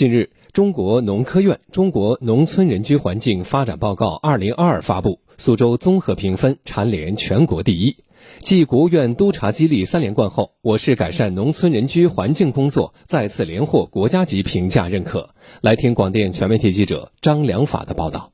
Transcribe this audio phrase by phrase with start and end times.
[0.00, 7.94] 近日，中国农科院《中国农村人居环境发展报告（二零二二）》发布，苏州综合评分蝉联全国第一。
[8.38, 15.34] 继国务院督查激励三连冠后，我市改善农村人居环境工作再次连获国家级评价认可。
[15.60, 18.32] 来听广电全媒体记者张良法的报道。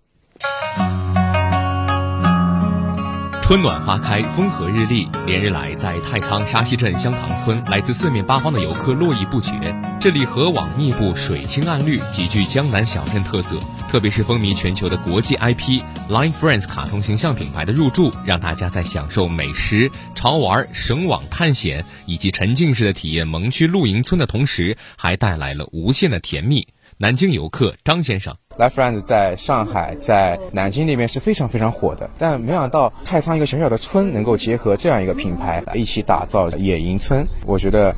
[3.42, 5.08] 春暖花开，风和日丽。
[5.26, 9.52] 连日来，在太仓沙溪镇香塘村，来自四面八方的游客络绎不绝。
[9.98, 13.56] 这里河网密布，水清岸绿，极具江南小镇特色。
[13.90, 26.68] 特别是风靡全球的国际 IP Line Friends 卡通形象品牌的入驻，让大家在享受美食、潮玩、省网探险以及沉浸式的体验萌区露营村的同时，还带来了无限的甜蜜。
[26.98, 28.36] 南京游客张先生。
[28.58, 37.94] Life Friends 在上海、在南京那边是非常非常火的，但没想到太仓一个小小的村能够结合这样一个品牌一起打造野营村，我觉得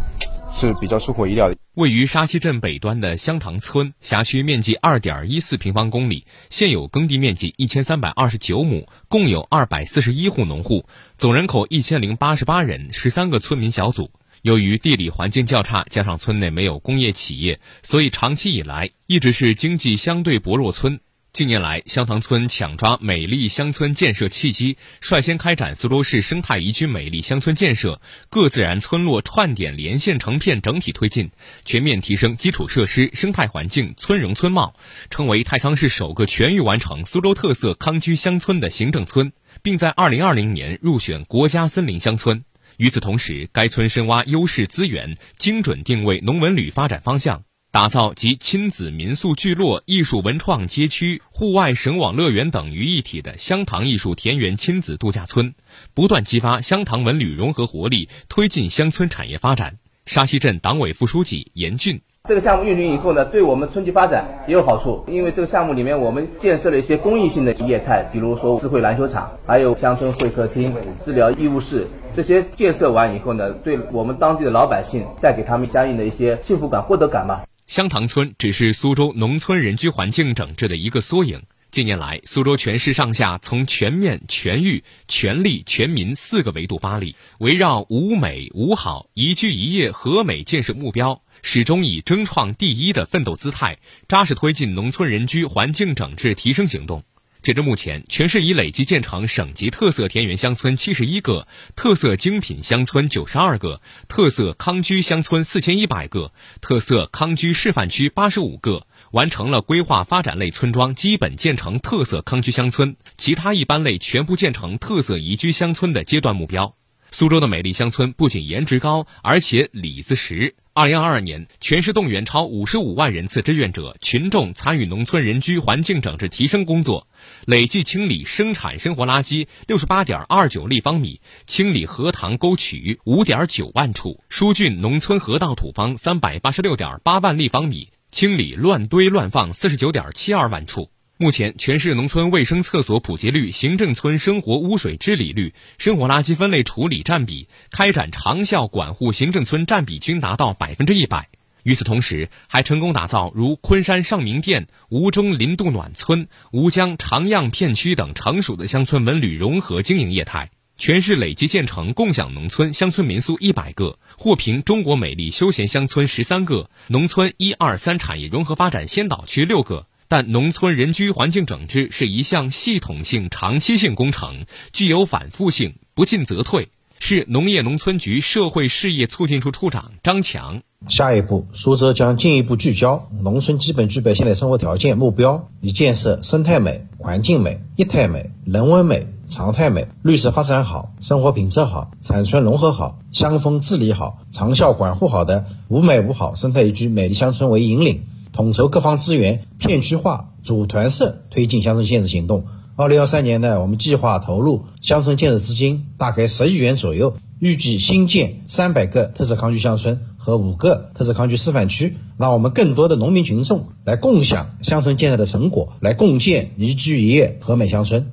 [0.52, 1.56] 是比较出乎意料的。
[1.74, 14.10] 位于沙溪镇北端的香塘村，辖区面积二点一四平方公里，现有耕地面积一千三百二十九亩，共有二百四十一户农户，总人口一千零八十八人，十三个村民小组。
[14.42, 21.00] 由于地理环境较差，加上村内没有工业企业，所以长期以来一直是经济相对薄弱村。
[21.38, 31.30] 近年来，香塘村抢抓美丽乡村建设契机，率先开展苏州市生态宜居美丽乡村建设，各自然村落串点连线成片整体推进，
[31.64, 34.74] 全面提升基础设施、生态环境、村容村貌，
[35.10, 39.30] 成为太仓市首个全域完成苏州特色康居乡村的行政村，
[39.62, 42.42] 并在2020年入选国家森林乡村。
[42.78, 47.44] 与此同时，该村深挖优势资源，精准定位农文旅发展方向，
[47.78, 55.54] 打造集亲子民宿聚落、艺术文创街区、户外省网乐园等于一体的香塘艺术田园亲子度假村，
[55.94, 59.76] 不断激发香塘文旅融合活力，推进乡村产业发展。
[60.06, 62.00] 沙溪镇党委副书记严俊。
[62.24, 65.04] 这个项目运行以后呢，对我们村级发展也有好处。
[65.06, 71.86] 因为这个项目里面，我们建设了一些公益性的业态，比如说智慧篮球场，还有乡村会客厅、治疗医务室。
[72.12, 77.44] 这些建设完以后呢，对我们当地的老百姓带给他们相应的一些幸福感、获得感吧。
[77.68, 81.42] 香塘村只是苏州农村人居环境整治的一个缩影。
[81.70, 91.20] 近年来，苏州全市上下从全面、全域、全力、全民四个维度发力，围绕五美五好、宜居宜业和美建设目标。
[91.42, 97.04] 始终以争创第一的奋斗姿态，扎实推进农村人居环境整治提升行动。
[97.48, 116.74] 截至目前，全市已累计建成省级特色田园乡村七十一个，特色精品乡村九十二个，特色康居乡村四千一百个，特色康居示范区八十五个，完成了规划发展类村庄基本建成特色康居乡村，其他一般类全部建成特色宜居乡村的阶段目标。
[117.08, 120.54] 苏州的美丽乡村不仅颜值高，而且里子实。
[120.78, 127.08] 二零二二年，全市动员超五十五万人次志愿者群众参与农村人居环境整治提升工作，
[127.46, 140.92] 累计清理生产生活垃圾六十八点二九立方米，清理荷塘沟渠五点九万处，疏浚农村河道土方三百八十六点八万立方米，清理乱堆乱放四十九点七二万处。
[141.20, 151.28] 目前，全市农村卫生厕所普及率、行政村生活污水治理率、生活垃圾分类处理占比、开展长效管护行政村占比均达到百分之一百。
[151.64, 160.52] 与此同时，还成功打造如昆山上明店、吴中林渡暖村、吴江长漾片区等成熟的乡村文旅融合经营业态。
[160.76, 169.88] 全市累计建成共享农村乡村民宿一百个，获评中国美丽休闲乡村十三个，农村一二三产业融合发展先导区六个。
[170.08, 176.70] 但农村人居环境整治是一项系统性、长期性工程，具有反复性，不进则退。
[176.98, 198.06] 市农业农村局社会事业促进处处长张强：下一步，苏州将进一步聚焦农村基本具备现代生活条件目标，以建设生态美、环境美、业态美、人文美、常态美、绿色发展好、生活品质好、产村融合好、乡风治理好、长效管护好的五美五好生态宜居美丽乡村为引领。
[198.38, 202.44] 统筹各方资源，片区化、组团社推进乡村建设行动。
[202.76, 218.06] 二零二三年呢，我们计划投入乡村建设资金大概十亿元左右，预计新建三百个特色康居乡村和五个特色康居示范区，让我们更多的农民群众来共享乡村建设的成果，来共建宜居宜业和美乡村。